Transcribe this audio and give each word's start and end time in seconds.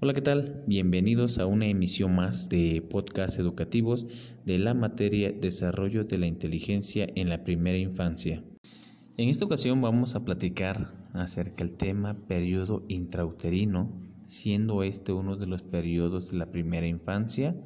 Hola, 0.00 0.12
¿qué 0.12 0.20
tal? 0.20 0.64
Bienvenidos 0.66 1.38
a 1.38 1.46
una 1.46 1.66
emisión 1.66 2.14
más 2.14 2.50
de 2.50 2.82
podcast 2.82 3.38
educativos 3.38 4.06
de 4.44 4.58
la 4.58 4.74
materia 4.74 5.32
Desarrollo 5.32 6.04
de 6.04 6.18
la 6.18 6.26
Inteligencia 6.26 7.06
en 7.14 7.30
la 7.30 7.42
Primera 7.42 7.78
Infancia. 7.78 8.44
En 9.16 9.30
esta 9.30 9.46
ocasión 9.46 9.80
vamos 9.80 10.14
a 10.14 10.26
platicar 10.26 10.92
acerca 11.14 11.64
del 11.64 11.78
tema 11.78 12.26
periodo 12.26 12.84
intrauterino, 12.88 13.98
siendo 14.26 14.82
este 14.82 15.12
uno 15.12 15.36
de 15.36 15.46
los 15.46 15.62
periodos 15.62 16.32
de 16.32 16.36
la 16.36 16.50
primera 16.52 16.86
infancia, 16.86 17.56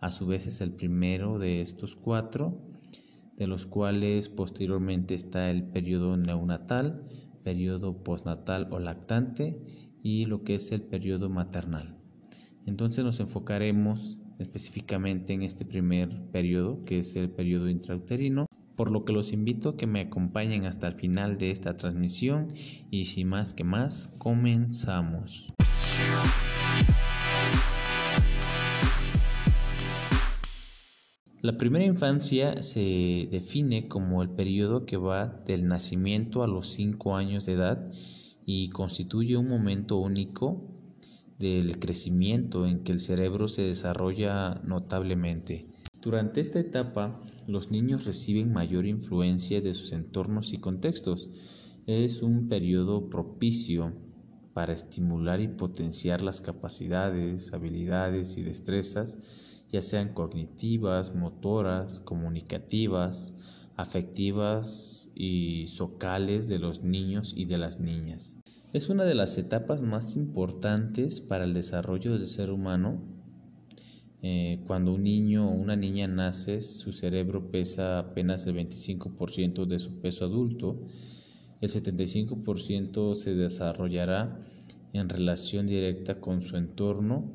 a 0.00 0.10
su 0.10 0.26
vez 0.26 0.46
es 0.46 0.62
el 0.62 0.72
primero 0.72 1.38
de 1.38 1.60
estos 1.60 1.96
cuatro, 1.96 2.71
de 3.42 3.48
los 3.48 3.66
cuales 3.66 4.28
posteriormente 4.28 5.14
está 5.14 5.50
el 5.50 5.64
periodo 5.64 6.16
neonatal, 6.16 7.02
periodo 7.42 8.04
postnatal 8.04 8.68
o 8.70 8.78
lactante 8.78 9.58
y 10.00 10.26
lo 10.26 10.44
que 10.44 10.54
es 10.54 10.70
el 10.70 10.82
periodo 10.82 11.28
maternal. 11.28 11.98
Entonces 12.66 13.04
nos 13.04 13.18
enfocaremos 13.18 14.20
específicamente 14.38 15.32
en 15.32 15.42
este 15.42 15.64
primer 15.64 16.22
periodo, 16.30 16.84
que 16.84 17.00
es 17.00 17.16
el 17.16 17.30
periodo 17.30 17.68
intrauterino, 17.68 18.46
por 18.76 18.92
lo 18.92 19.04
que 19.04 19.12
los 19.12 19.32
invito 19.32 19.70
a 19.70 19.76
que 19.76 19.88
me 19.88 20.02
acompañen 20.02 20.64
hasta 20.64 20.86
el 20.86 20.94
final 20.94 21.36
de 21.36 21.50
esta 21.50 21.76
transmisión 21.76 22.46
y 22.92 23.06
sin 23.06 23.28
más 23.28 23.54
que 23.54 23.64
más, 23.64 24.14
comenzamos. 24.18 25.52
La 31.42 31.58
primera 31.58 31.84
infancia 31.84 32.62
se 32.62 33.26
define 33.28 33.88
como 33.88 34.22
el 34.22 34.30
periodo 34.30 34.86
que 34.86 34.96
va 34.96 35.26
del 35.44 35.66
nacimiento 35.66 36.44
a 36.44 36.46
los 36.46 36.68
5 36.68 37.16
años 37.16 37.46
de 37.46 37.54
edad 37.54 37.92
y 38.46 38.68
constituye 38.68 39.36
un 39.36 39.48
momento 39.48 39.96
único 39.96 40.62
del 41.40 41.80
crecimiento 41.80 42.64
en 42.64 42.84
que 42.84 42.92
el 42.92 43.00
cerebro 43.00 43.48
se 43.48 43.62
desarrolla 43.62 44.60
notablemente. 44.62 45.66
Durante 46.00 46.40
esta 46.40 46.60
etapa, 46.60 47.20
los 47.48 47.72
niños 47.72 48.04
reciben 48.04 48.52
mayor 48.52 48.86
influencia 48.86 49.60
de 49.60 49.74
sus 49.74 49.92
entornos 49.94 50.52
y 50.52 50.58
contextos. 50.58 51.28
Es 51.88 52.22
un 52.22 52.46
periodo 52.46 53.10
propicio 53.10 53.92
para 54.54 54.74
estimular 54.74 55.40
y 55.40 55.48
potenciar 55.48 56.22
las 56.22 56.40
capacidades, 56.40 57.52
habilidades 57.52 58.38
y 58.38 58.42
destrezas, 58.42 59.51
ya 59.68 59.82
sean 59.82 60.12
cognitivas, 60.12 61.14
motoras, 61.14 62.00
comunicativas, 62.00 63.38
afectivas 63.76 65.10
y 65.14 65.66
socales 65.66 66.48
de 66.48 66.58
los 66.58 66.82
niños 66.82 67.34
y 67.36 67.46
de 67.46 67.58
las 67.58 67.80
niñas. 67.80 68.36
Es 68.72 68.88
una 68.88 69.04
de 69.04 69.14
las 69.14 69.36
etapas 69.38 69.82
más 69.82 70.16
importantes 70.16 71.20
para 71.20 71.44
el 71.44 71.52
desarrollo 71.52 72.12
del 72.12 72.26
ser 72.26 72.50
humano. 72.50 73.02
Eh, 74.22 74.62
cuando 74.66 74.94
un 74.94 75.02
niño 75.02 75.50
o 75.50 75.54
una 75.54 75.76
niña 75.76 76.06
nace, 76.06 76.62
su 76.62 76.92
cerebro 76.92 77.50
pesa 77.50 77.98
apenas 77.98 78.46
el 78.46 78.54
25% 78.54 79.66
de 79.66 79.78
su 79.78 80.00
peso 80.00 80.24
adulto. 80.24 80.86
El 81.60 81.70
75% 81.70 83.14
se 83.14 83.34
desarrollará 83.34 84.40
en 84.92 85.08
relación 85.08 85.66
directa 85.66 86.20
con 86.20 86.40
su 86.42 86.56
entorno 86.56 87.30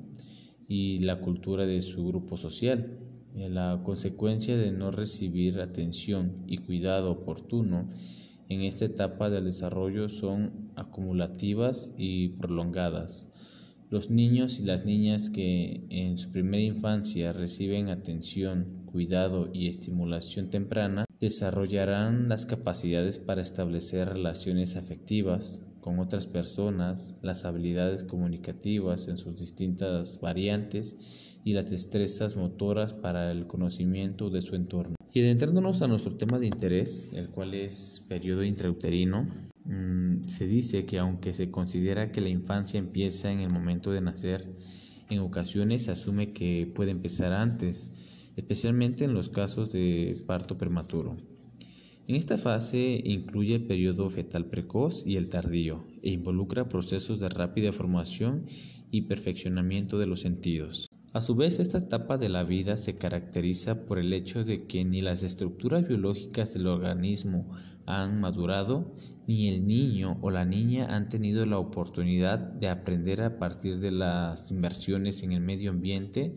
y 0.67 0.99
la 0.99 1.19
cultura 1.19 1.65
de 1.65 1.81
su 1.81 2.05
grupo 2.07 2.37
social. 2.37 2.99
La 3.33 3.81
consecuencia 3.83 4.57
de 4.57 4.71
no 4.71 4.91
recibir 4.91 5.61
atención 5.61 6.43
y 6.47 6.57
cuidado 6.57 7.11
oportuno 7.11 7.87
en 8.49 8.61
esta 8.61 8.85
etapa 8.85 9.29
del 9.29 9.45
desarrollo 9.45 10.09
son 10.09 10.71
acumulativas 10.75 11.93
y 11.97 12.29
prolongadas. 12.29 13.29
Los 13.89 14.09
niños 14.09 14.59
y 14.59 14.65
las 14.65 14.85
niñas 14.85 15.29
que 15.29 15.85
en 15.89 16.17
su 16.17 16.31
primera 16.31 16.63
infancia 16.63 17.31
reciben 17.31 17.89
atención, 17.89 18.83
cuidado 18.85 19.49
y 19.53 19.67
estimulación 19.67 20.49
temprana 20.49 21.05
desarrollarán 21.19 22.27
las 22.27 22.45
capacidades 22.45 23.17
para 23.17 23.41
establecer 23.41 24.09
relaciones 24.09 24.75
afectivas 24.75 25.66
con 25.81 25.99
otras 25.99 26.27
personas, 26.27 27.15
las 27.21 27.45
habilidades 27.45 28.03
comunicativas 28.03 29.07
en 29.07 29.17
sus 29.17 29.35
distintas 29.35 30.19
variantes 30.21 31.39
y 31.43 31.53
las 31.53 31.69
destrezas 31.69 32.35
motoras 32.35 32.93
para 32.93 33.31
el 33.31 33.47
conocimiento 33.47 34.29
de 34.29 34.41
su 34.41 34.55
entorno. 34.55 34.95
Y 35.13 35.21
adentrándonos 35.21 35.81
a 35.81 35.87
nuestro 35.87 36.15
tema 36.15 36.39
de 36.39 36.47
interés, 36.47 37.13
el 37.13 37.29
cual 37.29 37.53
es 37.53 38.05
periodo 38.09 38.43
intrauterino, 38.43 39.25
mm, 39.63 40.23
se 40.23 40.47
dice 40.47 40.85
que 40.85 40.99
aunque 40.99 41.33
se 41.33 41.49
considera 41.49 42.11
que 42.11 42.21
la 42.21 42.29
infancia 42.29 42.77
empieza 42.79 43.31
en 43.31 43.39
el 43.39 43.49
momento 43.49 43.91
de 43.91 44.01
nacer, 44.01 44.45
en 45.09 45.19
ocasiones 45.19 45.85
se 45.85 45.91
asume 45.91 46.33
que 46.33 46.71
puede 46.75 46.91
empezar 46.91 47.33
antes, 47.33 47.93
especialmente 48.35 49.05
en 49.05 49.13
los 49.13 49.29
casos 49.29 49.71
de 49.71 50.21
parto 50.27 50.57
prematuro. 50.57 51.15
En 52.07 52.15
esta 52.15 52.37
fase 52.37 53.01
incluye 53.03 53.55
el 53.55 53.65
periodo 53.65 54.09
fetal 54.09 54.45
precoz 54.45 55.05
y 55.05 55.17
el 55.17 55.27
tardío 55.27 55.83
e 56.01 56.11
involucra 56.11 56.69
procesos 56.69 57.19
de 57.19 57.27
rápida 57.27 57.73
formación 57.73 58.45
y 58.89 59.01
perfeccionamiento 59.01 59.99
de 59.99 60.07
los 60.07 60.21
sentidos. 60.21 60.89
A 61.11 61.19
su 61.19 61.35
vez, 61.35 61.59
esta 61.59 61.79
etapa 61.79 62.17
de 62.17 62.29
la 62.29 62.45
vida 62.45 62.77
se 62.77 62.95
caracteriza 62.95 63.85
por 63.85 63.99
el 63.99 64.13
hecho 64.13 64.45
de 64.45 64.67
que 64.67 64.85
ni 64.85 65.01
las 65.01 65.23
estructuras 65.23 65.85
biológicas 65.85 66.53
del 66.53 66.67
organismo 66.67 67.49
han 67.85 68.21
madurado, 68.21 68.95
ni 69.27 69.49
el 69.49 69.67
niño 69.67 70.17
o 70.21 70.31
la 70.31 70.45
niña 70.45 70.95
han 70.95 71.09
tenido 71.09 71.45
la 71.45 71.59
oportunidad 71.59 72.39
de 72.39 72.69
aprender 72.69 73.21
a 73.21 73.37
partir 73.37 73.79
de 73.79 73.91
las 73.91 74.49
inversiones 74.49 75.23
en 75.23 75.33
el 75.33 75.41
medio 75.41 75.71
ambiente 75.71 76.35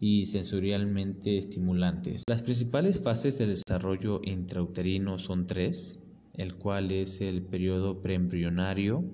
y 0.00 0.26
sensorialmente 0.26 1.36
estimulantes. 1.36 2.22
Las 2.28 2.42
principales 2.42 3.00
fases 3.00 3.38
del 3.38 3.48
desarrollo 3.48 4.20
intrauterino 4.24 5.18
son 5.18 5.46
tres, 5.46 6.04
el 6.34 6.54
cual 6.54 6.92
es 6.92 7.20
el 7.20 7.42
periodo 7.42 8.00
preembrionario, 8.00 9.04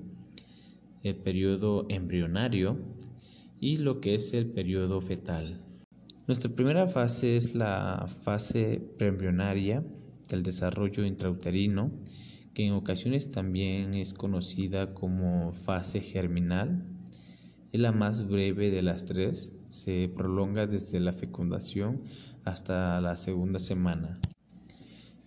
el 1.02 1.16
periodo 1.16 1.86
embrionario, 1.88 2.78
y 3.60 3.78
lo 3.78 4.00
que 4.00 4.14
es 4.14 4.34
el 4.34 4.46
periodo 4.46 5.00
fetal. 5.00 5.64
Nuestra 6.26 6.50
primera 6.50 6.86
fase 6.86 7.36
es 7.36 7.54
la 7.54 8.06
fase 8.22 8.82
preembrionaria 8.98 9.82
del 10.28 10.42
desarrollo 10.42 11.04
intrauterino, 11.04 11.90
que 12.52 12.66
en 12.66 12.72
ocasiones 12.72 13.30
también 13.30 13.94
es 13.94 14.12
conocida 14.14 14.92
como 14.94 15.52
fase 15.52 16.00
germinal. 16.00 16.84
Es 17.72 17.80
la 17.80 17.92
más 17.92 18.28
breve 18.28 18.70
de 18.70 18.82
las 18.82 19.06
tres, 19.06 19.53
se 19.68 20.10
prolonga 20.14 20.66
desde 20.66 21.00
la 21.00 21.12
fecundación 21.12 22.02
hasta 22.44 23.00
la 23.00 23.16
segunda 23.16 23.58
semana. 23.58 24.20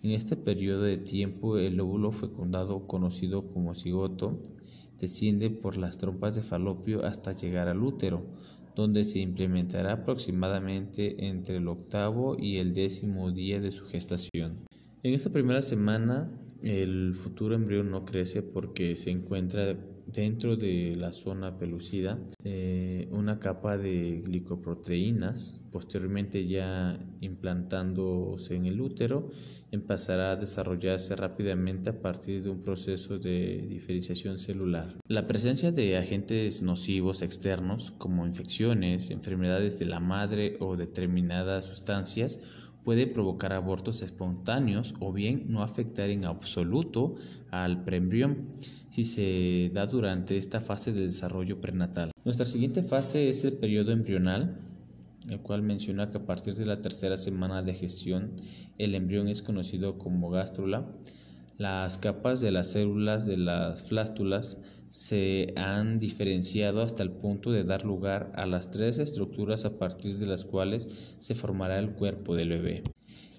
En 0.02 0.12
este 0.12 0.36
periodo 0.36 0.82
de 0.82 0.96
tiempo 0.96 1.58
el 1.58 1.80
óvulo 1.80 2.12
fecundado 2.12 2.86
conocido 2.86 3.48
como 3.48 3.74
cigoto 3.74 4.40
desciende 5.00 5.50
por 5.50 5.76
las 5.76 5.98
trompas 5.98 6.34
de 6.34 6.42
falopio 6.42 7.04
hasta 7.04 7.32
llegar 7.32 7.68
al 7.68 7.82
útero, 7.82 8.24
donde 8.76 9.04
se 9.04 9.18
implementará 9.18 9.94
aproximadamente 9.94 11.26
entre 11.26 11.56
el 11.56 11.66
octavo 11.66 12.36
y 12.38 12.58
el 12.58 12.72
décimo 12.74 13.32
día 13.32 13.60
de 13.60 13.72
su 13.72 13.86
gestación. 13.86 14.64
En 15.02 15.14
esta 15.14 15.30
primera 15.30 15.62
semana 15.62 16.30
el 16.62 17.14
futuro 17.14 17.54
embrión 17.54 17.90
no 17.90 18.04
crece 18.04 18.42
porque 18.42 18.94
se 18.96 19.10
encuentra 19.10 19.76
dentro 20.12 20.56
de 20.56 20.96
la 20.96 21.12
zona 21.12 21.58
pelucida 21.58 22.18
eh, 22.44 23.08
una 23.12 23.38
capa 23.38 23.76
de 23.76 24.22
glicoproteínas. 24.24 25.60
Posteriormente 25.70 26.46
ya 26.46 26.98
implantándose 27.20 28.54
en 28.54 28.64
el 28.64 28.80
útero, 28.80 29.30
empezará 29.70 30.32
a 30.32 30.36
desarrollarse 30.36 31.14
rápidamente 31.14 31.90
a 31.90 32.00
partir 32.00 32.42
de 32.42 32.48
un 32.48 32.62
proceso 32.62 33.18
de 33.18 33.66
diferenciación 33.68 34.38
celular. 34.38 34.96
La 35.06 35.26
presencia 35.26 35.70
de 35.70 35.98
agentes 35.98 36.62
nocivos 36.62 37.20
externos 37.20 37.90
como 37.90 38.26
infecciones, 38.26 39.10
enfermedades 39.10 39.78
de 39.78 39.86
la 39.86 40.00
madre 40.00 40.56
o 40.60 40.76
determinadas 40.76 41.66
sustancias 41.66 42.40
puede 42.88 43.06
provocar 43.06 43.52
abortos 43.52 44.00
espontáneos 44.00 44.94
o 45.00 45.12
bien 45.12 45.44
no 45.48 45.62
afectar 45.62 46.08
en 46.08 46.24
absoluto 46.24 47.16
al 47.50 47.84
preembrión 47.84 48.48
si 48.88 49.04
se 49.04 49.70
da 49.74 49.84
durante 49.84 50.38
esta 50.38 50.62
fase 50.62 50.94
de 50.94 51.02
desarrollo 51.02 51.60
prenatal. 51.60 52.12
Nuestra 52.24 52.46
siguiente 52.46 52.82
fase 52.82 53.28
es 53.28 53.44
el 53.44 53.58
periodo 53.58 53.92
embrional, 53.92 54.58
el 55.28 55.38
cual 55.40 55.60
menciona 55.60 56.08
que 56.08 56.16
a 56.16 56.24
partir 56.24 56.54
de 56.54 56.64
la 56.64 56.80
tercera 56.80 57.18
semana 57.18 57.62
de 57.62 57.74
gestión 57.74 58.40
el 58.78 58.94
embrión 58.94 59.28
es 59.28 59.42
conocido 59.42 59.98
como 59.98 60.30
gástrula. 60.30 60.86
Las 61.58 61.98
capas 61.98 62.40
de 62.40 62.52
las 62.52 62.68
células 62.68 63.26
de 63.26 63.36
las 63.36 63.82
flástulas 63.82 64.62
se 64.88 65.52
han 65.56 65.98
diferenciado 65.98 66.82
hasta 66.82 67.02
el 67.02 67.10
punto 67.10 67.52
de 67.52 67.64
dar 67.64 67.84
lugar 67.84 68.32
a 68.34 68.46
las 68.46 68.70
tres 68.70 68.98
estructuras 68.98 69.64
a 69.64 69.78
partir 69.78 70.18
de 70.18 70.26
las 70.26 70.44
cuales 70.44 70.88
se 71.18 71.34
formará 71.34 71.78
el 71.78 71.90
cuerpo 71.90 72.34
del 72.34 72.50
bebé. 72.50 72.82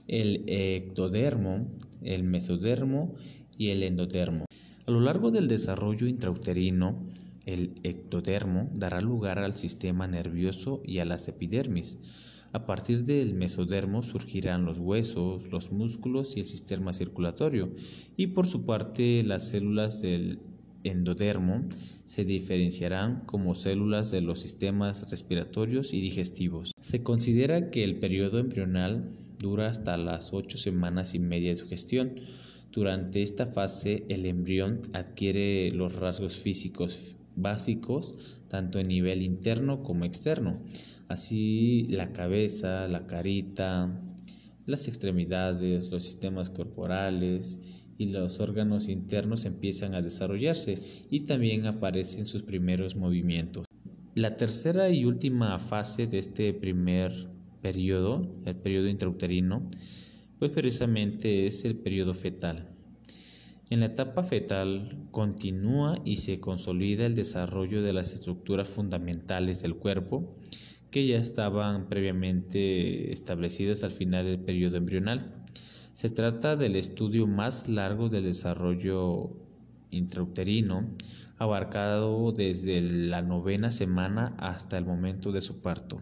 el 0.08 0.44
ectodermo, 0.48 1.68
el 2.02 2.24
mesodermo 2.24 3.16
y 3.58 3.70
el 3.70 3.84
endodermo. 3.84 4.46
A 4.88 4.92
lo 4.92 5.02
largo 5.02 5.30
del 5.30 5.48
desarrollo 5.48 6.08
intrauterino, 6.08 7.06
el 7.46 7.74
ectodermo 7.84 8.70
dará 8.74 9.02
lugar 9.02 9.38
al 9.38 9.54
sistema 9.54 10.08
nervioso 10.08 10.82
y 10.84 10.98
a 10.98 11.06
las 11.06 11.28
epidermis. 11.28 12.00
A 12.52 12.66
partir 12.66 13.06
del 13.06 13.36
mesodermo 13.36 14.02
surgirán 14.02 14.66
los 14.66 14.80
huesos, 14.80 15.52
los 15.52 15.72
músculos 15.72 16.36
y 16.36 16.40
el 16.40 16.48
sistema 16.48 16.94
circulatorio, 16.94 17.70
y 18.18 18.28
por 18.28 18.48
su 18.48 18.66
parte 18.66 19.22
las 19.24 19.50
células 19.50 20.02
del 20.02 20.40
endodermo 20.84 21.66
se 22.06 22.26
diferenciarán 22.26 23.26
como 23.26 23.56
células 23.56 24.12
de 24.12 24.22
los 24.22 24.40
sistemas 24.40 25.10
respiratorios 25.10 25.94
y 25.94 26.02
digestivos. 26.02 26.72
Se 26.80 27.04
considera 27.04 27.70
que 27.70 27.84
el 27.84 28.00
periodo 28.00 28.40
embrional 28.40 29.12
dura 29.40 29.70
hasta 29.70 29.98
las 29.98 30.34
ocho 30.34 30.58
semanas 30.58 31.16
y 31.16 31.20
media 31.20 31.50
de 31.50 31.56
su 31.56 31.68
gestión. 31.68 32.16
Durante 32.72 33.22
esta 33.22 33.48
fase 33.48 34.06
el 34.10 34.26
embrión 34.26 34.82
adquiere 34.94 35.72
los 35.72 35.96
rasgos 35.96 36.38
físicos 36.38 37.18
básicos 37.36 38.16
tanto 38.48 38.80
a 38.80 38.84
nivel 38.84 39.22
interno 39.22 39.82
como 39.82 40.06
externo, 40.06 40.60
así 41.08 41.88
la 41.90 42.12
cabeza, 42.12 42.88
la 42.88 43.06
carita, 43.06 44.02
las 44.66 44.88
extremidades, 44.88 45.90
los 45.90 46.04
sistemas 46.04 46.50
corporales 46.50 47.79
y 48.00 48.08
los 48.08 48.40
órganos 48.40 48.88
internos 48.88 49.46
empiezan 49.46 49.94
a 49.94 50.02
desarrollarse 50.02 50.82
y 51.12 51.22
también 51.22 51.68
aparecen 51.68 52.26
sus 52.26 52.44
primeros 52.44 52.96
movimientos. 52.96 53.66
La 54.16 54.38
tercera 54.38 54.90
y 54.90 55.04
última 55.04 55.60
fase 55.60 56.08
de 56.08 56.18
este 56.18 56.54
primer 56.54 57.28
periodo, 57.62 58.42
el 58.46 58.56
periodo 58.56 58.88
intrauterino, 58.88 59.70
pues 60.40 60.50
precisamente 60.52 61.46
es 61.46 61.66
el 61.66 61.76
periodo 61.76 62.14
fetal. 62.14 62.70
En 63.70 63.82
la 63.82 63.88
etapa 63.88 64.24
fetal 64.24 65.10
continúa 65.12 66.02
y 66.06 66.16
se 66.16 66.40
consolida 66.40 67.06
el 67.06 67.16
desarrollo 67.16 67.84
de 67.84 67.92
las 67.92 68.14
estructuras 68.14 68.70
fundamentales 68.70 69.62
del 69.62 69.76
cuerpo 69.76 70.38
que 70.90 71.06
ya 71.06 71.18
estaban 71.18 71.90
previamente 71.90 73.12
establecidas 73.12 73.84
al 73.84 73.92
final 73.92 74.26
del 74.26 74.40
periodo 74.40 74.78
embrional. 74.78 75.44
Se 76.00 76.10
trata 76.10 76.56
del 76.56 76.78
estudio 76.78 77.28
más 77.28 77.68
largo 77.68 78.08
del 78.08 78.24
desarrollo 78.24 79.32
intrauterino, 79.92 80.96
abarcado 81.38 82.32
desde 82.32 82.80
la 82.80 83.22
novena 83.22 83.70
semana 83.70 84.34
hasta 84.38 84.78
el 84.78 84.86
momento 84.86 85.34
de 85.34 85.42
su 85.42 85.62
parto. 85.62 85.98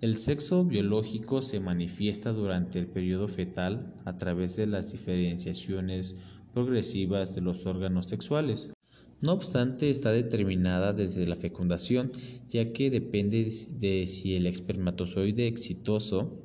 El 0.00 0.16
sexo 0.16 0.64
biológico 0.64 1.40
se 1.40 1.60
manifiesta 1.60 2.32
durante 2.32 2.80
el 2.80 2.88
periodo 2.88 3.28
fetal 3.28 3.94
a 4.04 4.16
través 4.16 4.56
de 4.56 4.66
las 4.66 4.90
diferenciaciones 4.90 6.16
progresivas 6.52 7.32
de 7.36 7.40
los 7.40 7.64
órganos 7.64 8.06
sexuales. 8.06 8.72
No 9.20 9.34
obstante, 9.34 9.88
está 9.88 10.10
determinada 10.10 10.92
desde 10.92 11.28
la 11.28 11.36
fecundación, 11.36 12.10
ya 12.48 12.72
que 12.72 12.90
depende 12.90 13.52
de 13.78 14.08
si 14.08 14.34
el 14.34 14.48
espermatozoide 14.48 15.46
exitoso 15.46 16.42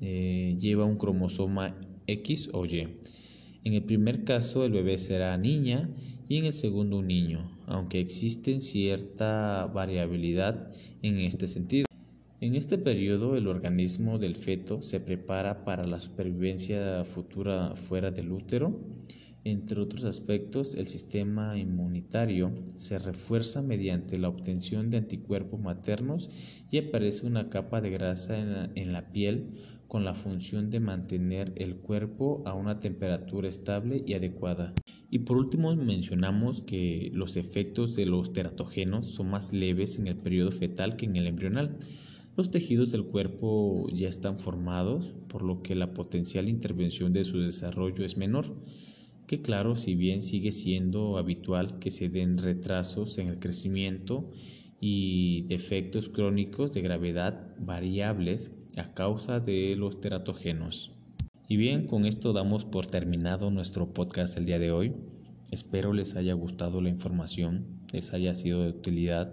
eh, 0.00 0.56
lleva 0.58 0.86
un 0.86 0.96
cromosoma 0.96 1.76
X 2.12 2.50
o 2.52 2.64
Y. 2.64 2.88
En 3.64 3.74
el 3.74 3.82
primer 3.84 4.24
caso 4.24 4.64
el 4.64 4.72
bebé 4.72 4.98
será 4.98 5.36
niña 5.36 5.90
y 6.28 6.38
en 6.38 6.46
el 6.46 6.52
segundo 6.52 6.98
un 6.98 7.08
niño, 7.08 7.58
aunque 7.66 8.00
existe 8.00 8.60
cierta 8.60 9.66
variabilidad 9.66 10.72
en 11.02 11.18
este 11.18 11.46
sentido. 11.46 11.86
En 12.40 12.54
este 12.54 12.78
periodo 12.78 13.36
el 13.36 13.48
organismo 13.48 14.18
del 14.18 14.34
feto 14.34 14.80
se 14.80 15.00
prepara 15.00 15.64
para 15.64 15.84
la 15.86 16.00
supervivencia 16.00 17.04
futura 17.04 17.76
fuera 17.76 18.10
del 18.10 18.32
útero. 18.32 18.80
Entre 19.42 19.80
otros 19.80 20.04
aspectos, 20.04 20.74
el 20.74 20.86
sistema 20.86 21.56
inmunitario 21.56 22.52
se 22.74 22.98
refuerza 22.98 23.62
mediante 23.62 24.18
la 24.18 24.28
obtención 24.28 24.90
de 24.90 24.98
anticuerpos 24.98 25.58
maternos 25.58 26.28
y 26.70 26.76
aparece 26.76 27.26
una 27.26 27.48
capa 27.48 27.80
de 27.80 27.88
grasa 27.88 28.38
en 28.74 28.92
la, 28.92 29.12
piel 29.12 29.46
con 29.88 30.04
la 30.04 30.14
función 30.14 30.70
de 30.70 30.80
mantener 30.80 31.54
el 31.56 31.76
cuerpo 31.76 32.42
a 32.44 32.52
una 32.52 32.80
temperatura 32.80 33.48
estable 33.48 34.04
y 34.06 34.12
adecuada. 34.12 34.74
Y 35.08 35.20
por 35.20 35.38
último 35.38 35.74
mencionamos 35.74 36.60
que 36.60 37.10
los 37.14 37.38
efectos 37.38 37.96
de 37.96 38.04
los 38.04 38.34
teratogenos 38.34 39.06
son 39.06 39.30
más 39.30 39.54
leves 39.54 39.98
en 39.98 40.06
el 40.06 40.16
periodo 40.16 40.52
fetal 40.52 40.96
que 40.96 41.06
en 41.06 41.16
el 41.16 41.26
embrional. 41.26 41.78
Los 42.36 42.50
tejidos 42.50 42.92
del 42.92 43.04
cuerpo 43.04 43.88
ya 43.90 44.08
están 44.08 44.38
formados, 44.38 45.14
por 45.28 45.42
lo 45.42 45.62
que 45.62 45.74
la 45.74 45.94
potencial 45.94 46.46
intervención 46.46 47.14
de 47.14 47.24
su 47.24 47.40
desarrollo 47.40 48.04
es 48.04 48.18
menor. 48.18 48.54
Que 49.30 49.42
claro, 49.42 49.76
si 49.76 49.94
bien 49.94 50.22
sigue 50.22 50.50
siendo 50.50 51.16
habitual 51.16 51.78
que 51.78 51.92
se 51.92 52.08
den 52.08 52.36
retrasos 52.36 53.16
en 53.18 53.28
el 53.28 53.38
crecimiento 53.38 54.28
y 54.80 55.42
defectos 55.42 56.08
crónicos 56.08 56.72
de 56.72 56.80
gravedad 56.80 57.54
variables, 57.60 58.50
a 58.76 58.92
causa 58.92 59.38
de 59.38 59.76
los 59.76 60.00
teratogénos. 60.00 60.90
Y 61.46 61.58
bien, 61.58 61.86
con 61.86 62.06
esto 62.06 62.32
damos 62.32 62.64
por 62.64 62.88
terminado 62.88 63.52
nuestro 63.52 63.94
podcast 63.94 64.36
el 64.36 64.46
día 64.46 64.58
de 64.58 64.72
hoy. 64.72 64.96
Espero 65.52 65.92
les 65.92 66.16
haya 66.16 66.34
gustado 66.34 66.80
la 66.80 66.88
información, 66.88 67.66
les 67.92 68.12
haya 68.12 68.34
sido 68.34 68.64
de 68.64 68.70
utilidad, 68.70 69.32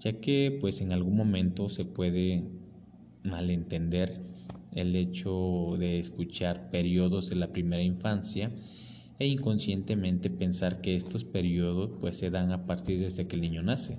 ya 0.00 0.14
que 0.14 0.58
pues 0.60 0.80
en 0.80 0.90
algún 0.90 1.16
momento 1.16 1.68
se 1.68 1.84
puede 1.84 2.42
malentender 3.22 4.20
el 4.72 4.96
hecho 4.96 5.76
de 5.78 6.00
escuchar 6.00 6.70
periodos 6.70 7.30
de 7.30 7.36
la 7.36 7.52
primera 7.52 7.84
infancia 7.84 8.50
e 9.18 9.26
inconscientemente 9.26 10.30
pensar 10.30 10.80
que 10.80 10.96
estos 10.96 11.24
periodos 11.24 11.90
pues 12.00 12.16
se 12.16 12.30
dan 12.30 12.52
a 12.52 12.66
partir 12.66 13.00
desde 13.00 13.26
que 13.26 13.36
el 13.36 13.42
niño 13.42 13.62
nace. 13.62 13.98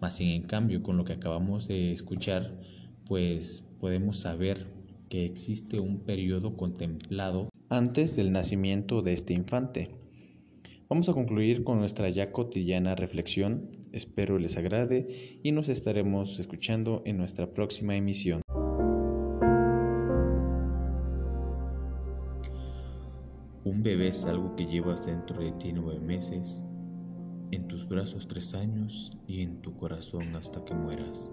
Más 0.00 0.16
sin 0.16 0.28
en 0.28 0.42
cambio, 0.42 0.82
con 0.82 0.96
lo 0.96 1.04
que 1.04 1.12
acabamos 1.12 1.68
de 1.68 1.92
escuchar, 1.92 2.60
pues 3.06 3.62
podemos 3.80 4.18
saber 4.18 4.66
que 5.08 5.24
existe 5.24 5.80
un 5.80 6.00
periodo 6.00 6.56
contemplado 6.56 7.48
antes 7.68 8.16
del 8.16 8.32
nacimiento 8.32 9.02
de 9.02 9.12
este 9.12 9.34
infante. 9.34 9.90
Vamos 10.88 11.08
a 11.08 11.12
concluir 11.12 11.64
con 11.64 11.78
nuestra 11.78 12.10
ya 12.10 12.30
cotidiana 12.30 12.94
reflexión. 12.94 13.70
Espero 13.92 14.38
les 14.38 14.56
agrade 14.56 15.40
y 15.42 15.52
nos 15.52 15.68
estaremos 15.68 16.38
escuchando 16.38 17.02
en 17.04 17.16
nuestra 17.16 17.52
próxima 17.54 17.96
emisión. 17.96 18.42
Un 23.84 23.90
bebé 23.90 24.08
es 24.08 24.24
algo 24.24 24.56
que 24.56 24.64
llevas 24.64 25.04
dentro 25.04 25.44
de 25.44 25.52
ti 25.52 25.70
nueve 25.70 26.00
meses, 26.00 26.64
en 27.50 27.68
tus 27.68 27.86
brazos 27.86 28.26
tres 28.26 28.54
años 28.54 29.12
y 29.26 29.42
en 29.42 29.60
tu 29.60 29.76
corazón 29.76 30.34
hasta 30.36 30.64
que 30.64 30.72
mueras. 30.72 31.30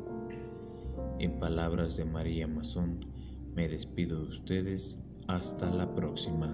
En 1.20 1.40
palabras 1.40 1.96
de 1.96 2.04
María 2.04 2.50
Mazón, 2.50 3.00
me 3.56 3.70
despido 3.70 4.26
de 4.26 4.32
ustedes. 4.32 5.00
Hasta 5.30 5.70
la 5.70 5.96
próxima. 5.96 6.54